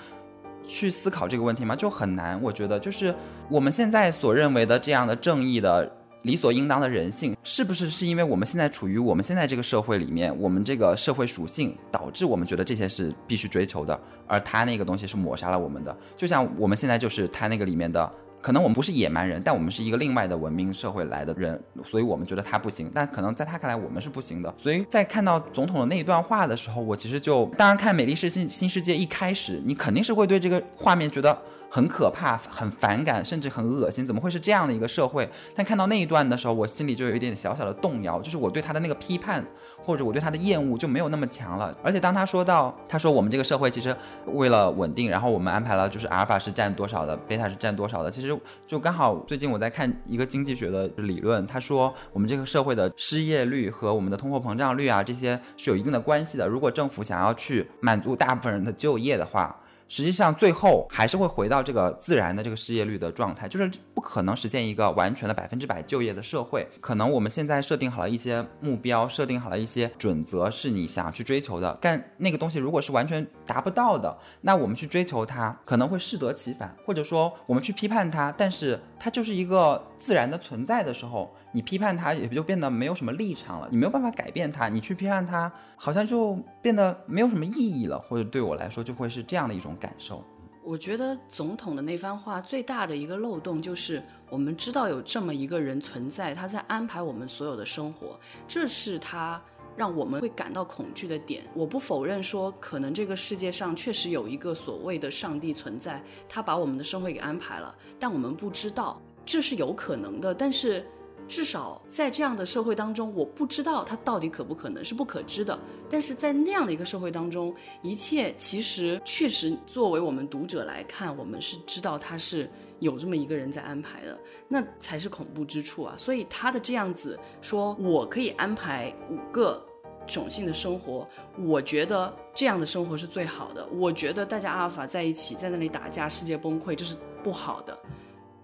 [0.65, 1.75] 去思考这个问题吗？
[1.75, 2.41] 就很难。
[2.41, 3.13] 我觉得，就是
[3.49, 5.91] 我们现在所认为的这样的正义的
[6.23, 15.95] 理所应当的人性，是不是是因为我们现在处于我们现在这个社会里面，我们这个社会属性导致我们觉得这些是必须追求的，而他那个东西是抹杀了我们的。
[16.15, 18.11] 就像我们现在就是他那个里面的。
[18.41, 22.89] 可能我们不是野蛮人，但我们是一个另外的文明社会来的人，所以我们觉得他不行。
[22.93, 24.53] 但可能在他看来，我们是不行的。
[24.57, 31.37] 所以在看到总统的那一段话的时候，我其实就当然看《美丽是新新世界》一开始，你肯定是会对这个画面觉得。
[31.69, 34.05] 很可怕，很反感，甚至很恶心。
[34.05, 35.29] 怎么会是这样的一个社会？
[35.55, 39.45] 但看到那一段的时候，我心里就有一点小小的动摇，就是我对他的那个批判，
[39.77, 41.75] 或者我对他的厌恶就没有那么强了。
[41.83, 48.09] 而且当他说到，他说我们这个社会其实为了稳定，然后我们安排了就是阿尔法是占多少的，贝塔是占多少的。
[48.09, 56.47] 其实就刚好最近我在看一个经济学的理论，他说我们这个社会的失业率和我们的通货膨胀率啊这些是有一定的关系的。
[56.47, 59.55] 如果政府想要去满足大部分人的就业的话。
[59.89, 66.67] 实际上，最后还是会回到这个自然的这个失业率的状态，就是不可能实现一个完全的百分之百就业的社会。
[66.79, 71.75] 可能我们现在设定好了一些目标，设定好了一些准则，是你想要去追求的。
[71.81, 81.35] 但那个东西如果是完全达不到的，那我们去追求它，可能会适得其反，或者说我们去批判它，但是它就是一个自然的存在的时候。
[81.51, 83.67] 你批判他，也就变得没有什么立场了。
[83.71, 87.97] 你没有办法改变他，你去批判他，好像就变得没有什么意义了。
[87.97, 90.23] 或者对我来说，就会是这样的一种感受。
[90.63, 99.41] 我觉得总统的那番话最大的一个漏洞就是，我们知道有这么一个人存在，他在安排我们所有的生活，这是他
[99.75, 101.43] 让我们会感到恐惧的点。
[101.55, 110.35] 我不否认说，可能这个世界上确实有一个所谓的上帝存在，他把我们的生活给安排了，但我们不知道，这是有可能的。
[110.35, 110.85] 但是。
[111.29, 115.57] 至少在这样的社会当中，我不知道它到底可不可能是不可知的。
[115.89, 125.95] 但是在那样的一个社会当中，一切其实确实作为我们读者来看，我们是知道它是有这么一个人在安排的，那才是恐怖之处啊！
[125.97, 129.63] 所以他的这样子说，我可以安排五个
[130.07, 133.67] 种姓的生活，我觉得这样的生活是最好的。
[133.67, 137.77] 我觉得大家阿尔法在一起，在那里打架，世界崩溃，这是不好的。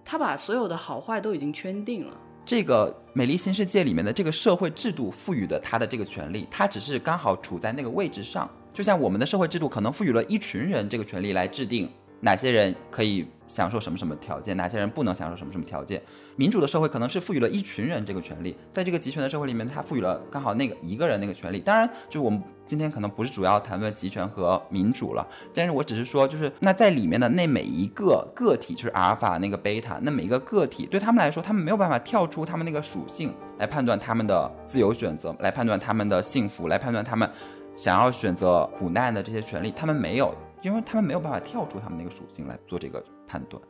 [0.04, 2.16] 他把所有的好坏都已经圈定了。
[2.46, 11.90] 这个美丽新世界里面的这个社会制度赋予的他的这个权利，他只是刚好处在那个位置上，就像我们的社会制度可能赋予了一群人这个权利来制定。
[12.20, 16.02] 哪些人可以享受什么什么条件，哪些人不能享受什么什么条件？
[16.34, 21.60] 民主的社会可能是赋予了一群人这个权利，在这个集权的社会里面，它赋予了刚好那个一个人那个权利。
[21.60, 37.30] 当然，就我们今天可能不是主要谈论集权和民主了，但是我只是说，就是那在里面的那每一个个体，就是阿尔法那个贝塔，那每一个个体对他们来说，他们没有办法跳出他们那个属性来判断他们的自由选择，来判断他们的幸福，来判断他们
[37.74, 40.34] 想要选择苦难的这些权利，他们没有。
[40.62, 43.62] 因为他们没有办法跳出他们那个属性来做这个判断，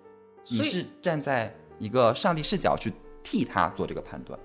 [0.49, 4.39] 你是站在一个上帝视角去替他做这个判断。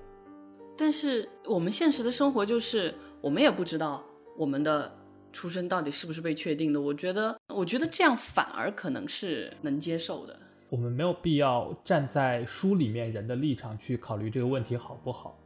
[0.76, 4.04] 但是我们现实的生活就是，我们也不知道
[4.36, 4.92] 我们的
[5.32, 6.82] 出生到底是不是被确定的。
[6.82, 10.38] 我觉得，我觉得这样反而可能是能接受的。
[10.70, 15.40] 我们没有必要站在书里面人的立场去考虑这个问题好不好，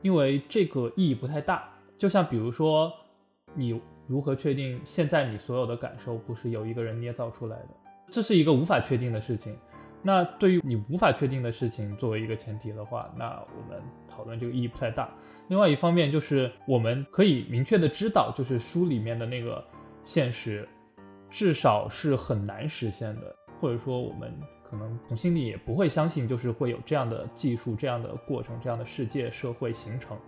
[0.00, 1.68] 因为这个意义不太大。
[1.98, 2.90] 就像比如说
[3.54, 3.80] 你。
[4.10, 7.68] 如何确定现在你所有的感受不是由一个人捏造出来的？
[8.10, 9.56] 这是一个无法确定的事情。
[10.02, 15.08] 那对于你无法确定的事情作为一个前提的话，那我们讨论这个意义不太大。
[15.46, 19.64] 另外一方面就是我们可以明确的知道，就是书里面的那个
[20.04, 20.68] 现实，
[21.30, 24.36] 至少是很难实现的，或者说我们
[24.68, 30.18] 可能从心里也不会相信，就是会有这样的技术、这样的过程、这样的世界社会形成，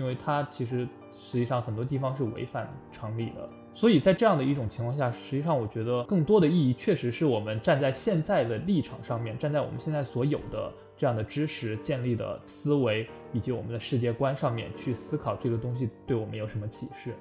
[0.00, 0.88] 因为它其实。
[1.22, 17.14] 实际上很多地方是违反常理的，所以在这样的一种情况下，实际上我觉得更多的意义确实是我们站在现在的立场上面，站在我们现在所有的这样的知识建立的思维以及我们的世界观上面去思考这个东西对我们有什么启示。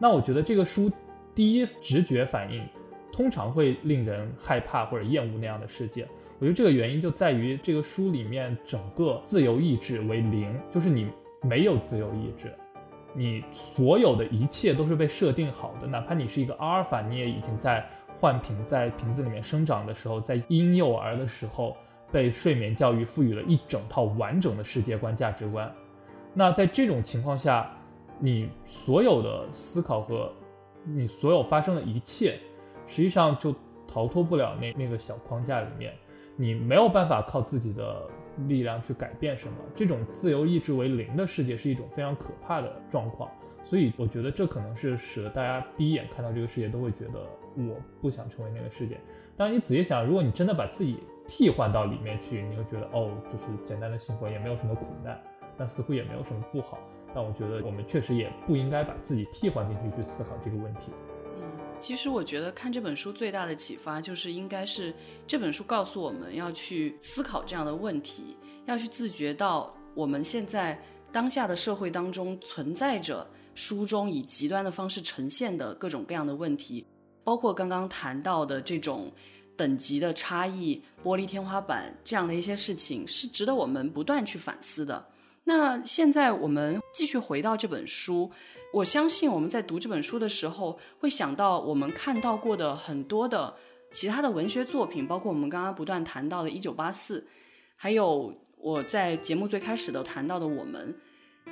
[0.00, 0.90] 那我觉得这个书
[1.32, 2.60] 第一直觉反应
[3.12, 6.08] 通常会令人害怕或者厌恶那样的世界。
[6.40, 11.06] 我觉得这个原因就在于这个书里面整个自由意志为零，就是你
[11.44, 12.52] 没有自由意志。
[13.16, 17.86] 你所有的一切都是被设定好的，哪怕你是一个阿尔法，你也已经在
[18.18, 21.76] 换瓶在瓶子里面生长的时候，在婴幼儿的时候
[22.10, 25.72] 被睡眠教育赋予了一整套完整的世界观价值观。
[26.32, 27.70] 那在这种情况下，
[28.18, 30.32] 你所有的思考和
[30.82, 32.40] 你所有发生的一切，
[32.88, 33.54] 实际上就
[33.86, 35.92] 逃脱不了那那个小框架里面，
[36.34, 38.02] 你没有办法靠自己的。
[38.48, 39.54] 力量去改变什么？
[39.74, 43.30] 这种自由意志为零的世界是一种非常可怕的状况，
[43.64, 47.20] 所以我觉得这可能是使得大家第一眼看到这个世界都会觉得
[47.56, 48.98] 我不想成为那个世界。
[49.36, 55.20] 当然，你仔细想，如果你真的把自己替换到里面去，你会觉得哦，就是简单的幸福，也没有什么苦难，
[55.56, 56.78] 但似乎也没有什么不好。
[57.14, 60.92] 但我觉得我们确实也不应该把自己替换进去去思考这个问题。
[61.80, 64.92] 其实我觉得看这本书最大的启发就是，应该是
[65.26, 70.80] 这本书告诉我们要去思考这样的问题，要去自觉到我们现在
[71.12, 76.86] 当下的社会当中存在着书中以极端的方式呈现的各种各样的问题，
[77.22, 79.12] 包括刚刚谈到的这种
[79.54, 85.06] 等级的差异、玻璃天花板这样的一些事情，是值得我们不断去反思的。
[85.44, 88.30] 那现在我们继续回到这本书。
[88.74, 93.54] 我相信我们在读这本书的时候，会想到我们看到过的很多的
[93.92, 97.20] 其他的文学作品，包括我们刚刚不断谈到的《一九八四》，
[97.76, 100.92] 还有我在节目最开始的谈到的《我们》。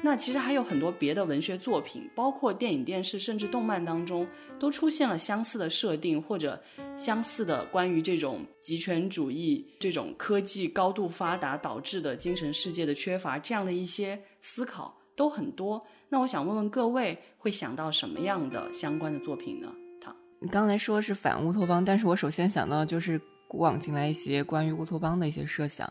[0.02, 4.26] 那其实还有很多别的文学作品，包括电影、电视，甚至动漫当中，
[4.58, 6.61] 都出现了相似的设定，或者
[6.96, 15.85] 相似的关于这种极权主义、这种科技高度发达导致的精神世界的缺乏这样的一些思考都很多。
[16.09, 19.72] 那我想问问各位，会想到什么样的相关的作品呢？
[20.01, 25.90] 唐，你刚才说是反乌托邦，但是我首先想到就是古往今来一些关于乌托邦的一些设想，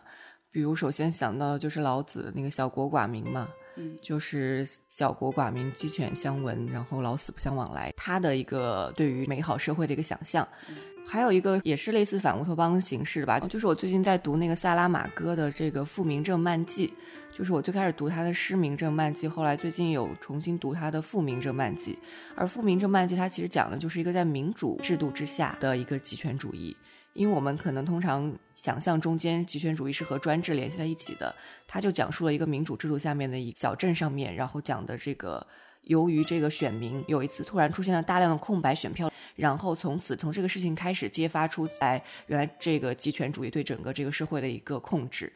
[0.51, 10.47] 比如首先想到就是老子那个小国寡民嘛，嗯，就是小国寡民，鸡犬相闻，然后老死不相往来，他的一个对于美好社会的一个想象。
[11.03, 16.87] 还有一个也是类似反乌托邦形式吧，就是我最近在读那个萨拉马戈的这个《复明正漫记》，
[17.35, 21.93] 就是我最开始读他的《失明正漫记》，后来最近有重新读他的《复明正漫记》。
[22.35, 26.77] 而《复明正漫记》它其实讲的就是一个在民主制度之下的一个极权主义，
[27.13, 31.35] 因为我们可能通常想象中间极权主义是和专制联系在一起的，
[31.67, 35.45] 他就讲述了一个民主制度下面的一小镇上面，然后讲的这个。
[35.85, 45.33] 由于这个选民有一次突然出现了大量的空白选票，然后从此从这个事情开始揭发出在原来这个极权主义对整个这个社会的一个控制。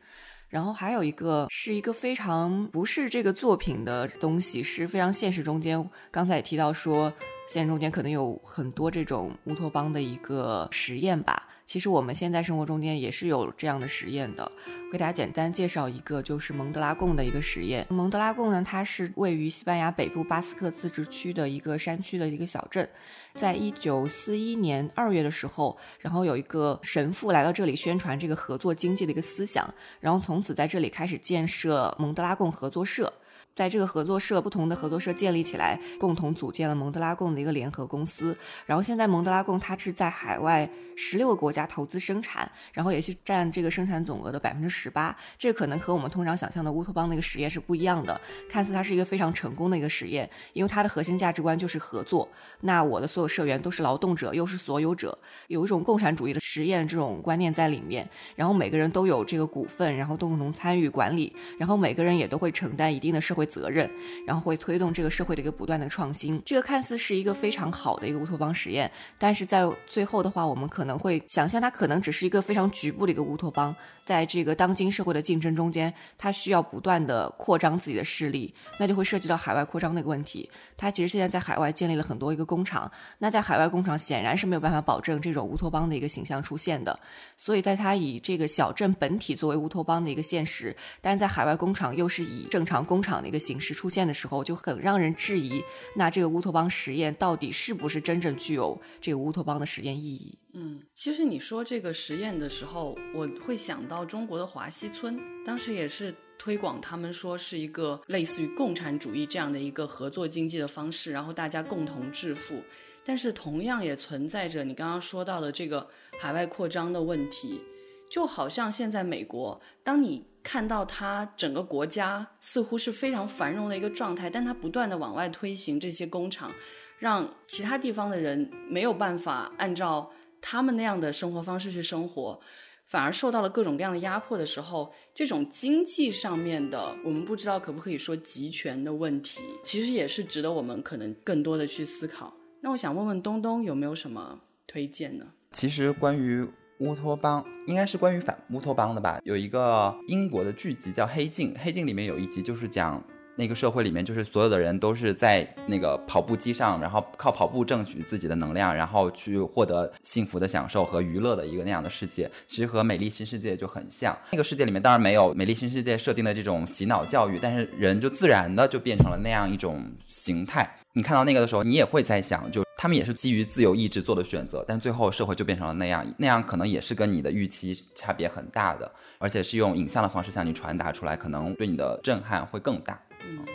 [0.47, 5.83] 然后还有一个是一个非常不是这个作品的东西，是非常现实中间。
[6.11, 7.11] 刚才也提到说，
[7.49, 11.49] 现实中间可能有很多这种乌托邦的一个实验吧。
[11.65, 14.49] 其实我们现在生活中间也是有这样的实验的。
[14.91, 17.85] 给大家简单介绍一个，就是蒙德拉贡的一个实验。
[17.89, 22.87] 蒙德拉贡呢，它是位于西班牙北部巴斯克自治区的一个山区的一个小镇。
[23.33, 29.67] 在一九四一年二月的时候，然后有一个神父来到这里宣传这个合作经济的一个思想，
[29.99, 33.11] 然后从此在这里开始建设蒙德拉贡合作社。
[33.55, 38.37] 在这个合作社，不同的合作社建立起来，共同组建了蒙德拉贡的一个联合公司。
[38.65, 45.15] 然后现在蒙德拉贡它是在海外十六个国家投资生产，然后也是占这个生产总额的百分之十八。
[45.37, 48.19] 这可能和我们通常想象的乌托邦那个实验是不一样的。
[48.49, 52.27] 看似它是一个非常成功的一个实验，因为它的核心价值观就是合作。
[52.59, 58.05] 那我的所有社员都是劳动者，又是所有者，有一种共产主义的实验这种观念在里面。
[58.35, 63.44] 然后每个人都有这个股份，然后共同参与管理，然后每个人也都会承担一定的社会。
[63.45, 63.89] 责任，
[64.25, 66.41] 然后会推动这个社会的一个不断的创新。
[66.45, 73.75] 这个看似是一个非常好的一个乌托邦实验，但是在最后的话，我们可能会想象它可能只是一个非常局部的一个乌托邦。
[74.05, 80.49] 在这个当今社会的竞争中间，它需要不断的扩张自己的势力，那就会涉及到海外扩张的一个问题。
[80.77, 86.99] 它其实现在在海外建立了很多一个工厂，那在海外工厂显然是没有办法保证这种乌托邦的一个形象出现的。
[87.35, 95.61] 所以，在它以这个小镇本体作为乌托邦的一个现实，但是在海外工厂又是以正常工厂的一个形式出现的时候，就很让人质疑，
[95.95, 100.37] 那这个乌托邦实验到底是不是真正具有这个乌托邦的实验意义？
[100.53, 112.61] 嗯，其实你说这个实验的时候，我会想到中国的华西村，当时也是推广他们说是一个类似于共产主义这样的一个合作经济的方式，然后大家共同致富。
[113.07, 115.87] 但是同样也存在着你刚刚说到的这个
[116.19, 117.61] 海外扩张的问题，
[118.09, 126.53] 就好像现在美国，当你看到它整个国家似乎是非常繁荣的一个状态，但它不断的往外推行这些工厂，
[126.99, 130.09] 让其他地方的人没有办法按照。
[130.47, 132.39] 他们那样的生活方式去生活，
[132.85, 142.31] 反而受到了各种各样的压迫的时候，这种经济上面的，我们不知道可不可以说集权的问题，其实也是值得我们可能更多的去思考。
[142.61, 145.25] 那我想问问东东有没有什么推荐呢？
[145.51, 146.47] 其实关于
[146.79, 149.19] 乌托邦，应该是关于反乌托邦的吧？
[149.23, 153.03] 有一个英国的剧集叫《黑镜》，《黑镜》里面有一集就是讲。
[153.37, 162.31] 那个社会里面，就是所有的人都是在那个跑步机上，然后靠跑步挣取自己的能量，然后去获得幸福的享受和娱乐的一个那样的世界。
[162.47, 164.17] 其实和《美丽新世界》就很像。
[164.31, 170.73] 那个世界里面当然没有《美丽新世界》设定的这种洗脑教育，但是人就自然的就变成了那样一种形态。
[170.97, 182.97] 你看到那个的时候，你也会在想，就他们也是基于自由意志做的选择，但最后社会就变成了那样，那样可能也是跟你的预期差别很大的，而且是用影像的方式向你传达出来，可能对你的震撼会更大。
[183.27, 183.45] 嗯，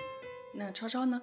[0.54, 1.22] 那超超呢？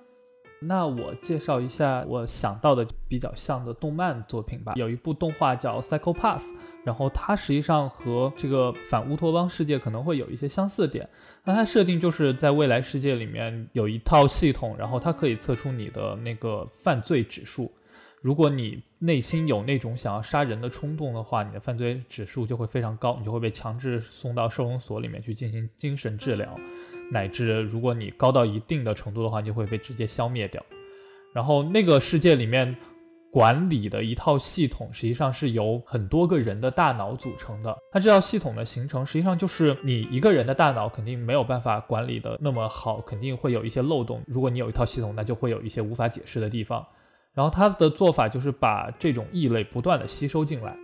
[0.59, 4.73] 那我介绍一下我想到的比较像的动漫作品吧。
[4.75, 6.47] 有一部动画叫《Psycho Pass》，
[6.83, 11.07] 然后它实际上和这个反乌托邦世界可能会有一些相似点。
[11.43, 17.71] 那它设定就是在未来世界里面有一套系统，然后它可以测出你的那个犯罪指数。
[18.19, 26.59] 如果你内心有那种想要杀人的冲动的话，你的犯罪指数就会非常高，你就会被强制送到收容所里面去进行精神治疗。
[27.11, 30.63] 乃至如果你高到一定的程度的话，就会被直接消灭掉。
[31.33, 32.75] 然后那个世界里面
[33.31, 37.77] 管理的一套系统，实际上是由很多个人的大脑组成的。
[37.91, 44.21] 它这套系统的形成，实际上就是你一个人的大脑肯定没有办法管理的那么好，肯定会有一些漏洞。
[44.25, 46.83] 如果你有一套系统，那就会有一些无法解释的地方。
[47.33, 50.75] 然后他的做法就是把这种异类不断的吸收进来。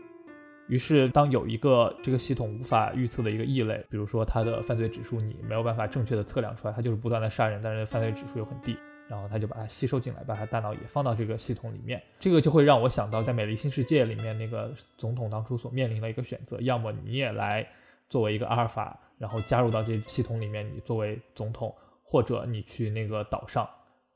[0.68, 8.78] 于是，当有一个这个系统无法预测的一个异类，比如说他的犯罪指数你没有办法正确的测量出来，他就是不断的杀人，但是犯罪指数又很低，
[9.10, 12.02] 然后他就把它吸收进来，把他大脑也放到这个系统里面。
[12.18, 17.68] 这个就会让我想到，在《美丽新世界》里面那个总统当初所面临的一个选择：要么你也来
[18.10, 23.70] 作为一个阿尔法，然后加入到这系统里面，你作为总统，或者你去那个岛上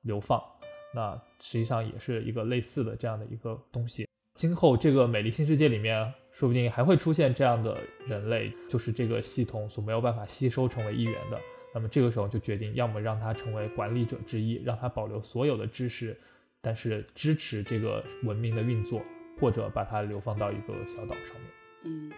[0.04, 0.42] 流放。
[0.96, 4.07] 那实际上也是一个类似的这样的一个东西。
[4.38, 6.14] 今后这个《美丽新世界》里面。
[6.38, 11.42] 说不定还会出现这样的人类，就是这个系统所没有办法吸收成为一员的。
[11.74, 16.16] 那么这个时候就决定，要么让他成为管理者之一，让他保留所有的知识，
[16.62, 19.02] 但是支持这个文明的运作，
[19.40, 21.52] 或者把他流放到一个小岛上面。
[21.86, 22.12] 嗯，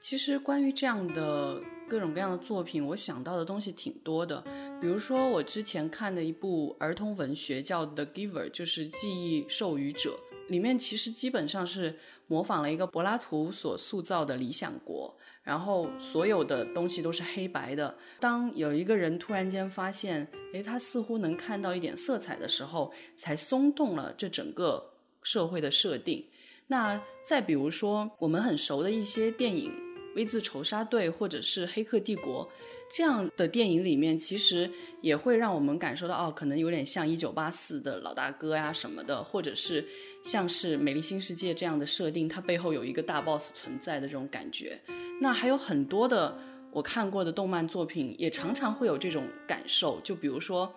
[0.00, 1.62] 其实关于这样的。
[1.88, 4.42] 各种各样的作品，我想到的东西挺多的。
[4.80, 10.18] 比如说，我之前看的一部儿童文学叫《The Giver》，就是记忆授予者。
[10.48, 17.96] 里面其实基本上是模仿了一个柏拉图所塑造的理想国，然后所有的东西都是黑白的。
[18.20, 26.24] 当有一个人突然间发现，诶，他似乎能看到一点色彩的时候，才松动了这整个社会的设定。
[26.66, 29.70] 那再比如说，我们很熟的一些电影，
[30.16, 32.46] 《V 字仇杀队》或者是《黑客帝国》。
[32.94, 34.70] 这样的电影里面，其实
[35.00, 39.82] 也会让我们感受到，哦，可能有点像《一九八四》的老大哥呀什么的，或者是
[40.22, 44.78] 像是《美丽新世界》这样的设定，它背后有一个大 boss 存在的这种感觉。
[45.22, 46.38] 那还有很多的
[46.70, 49.98] 我看过的动漫作品，也常常会有这种感受。
[50.02, 50.70] 就比如说，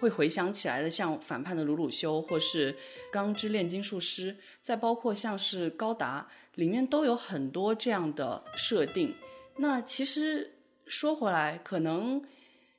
[0.00, 2.72] 会回想起来的，像反叛的鲁鲁修，或是
[3.12, 9.14] 《钢之炼金术师》，再包括像是高达，里面都有很多这样的设定。
[9.58, 10.50] 那其实。
[10.86, 12.20] 说回来，可能《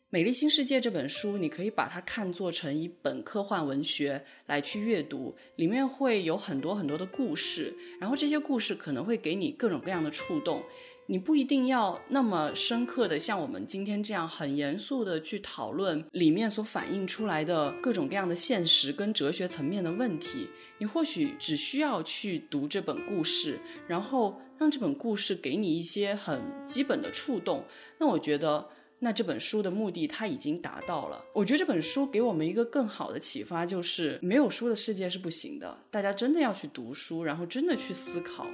[0.10, 10.62] 美丽新世界》这本书，你可以把它看作成一本科幻文学来去阅读，里面会有很多很多的故事，然后这些故事可能会给你各种各样的触动。
[11.08, 20.48] 你不一定要那么深刻的像我们今天这样很严肃的去讨论里面所反映出来的各种各样的现实跟哲学层面的问题，
[20.78, 24.40] 你或许只需要去读这本故事，然后。
[24.58, 27.66] 让这本故事给你一些很基本的触动，
[27.98, 31.24] 那我觉得，那这本书的目的它已经达到了。
[31.34, 35.78] 我觉得这本书给我们一个更好的启发，就是没有书的世界是不行的。
[35.92, 38.48] 大家真的要去读书，然后真的去思考。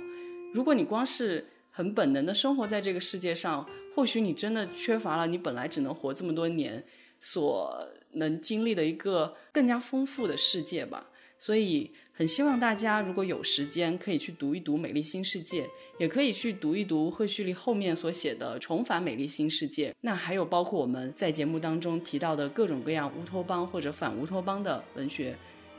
[0.53, 6.83] 如果你光是很本能的生活在这个世界上，或许你真的缺乏了你本来只能活这么多年
[7.19, 11.09] 所能经历的一个更加丰富的世界吧。
[11.39, 15.63] 所以，很希望大家如果有时间，可以去读一读《美丽新世界》，
[15.97, 19.89] 也可以去读一读赫胥黎后面所写的《重返美丽新世界》。
[20.01, 25.33] 那还有包括我们在节目当中提到的各种各样乌托邦或者反乌托邦的文学、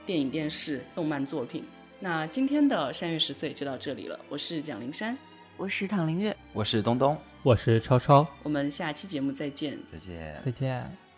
[0.06, 1.62] 电影、电视、动漫作品。
[1.98, 5.16] 那今天的山月十岁就到这里了，我是蒋灵山，
[5.58, 11.09] 我是唐灵月，我是东东，我是超超，我们下期节目再见，再见，再见。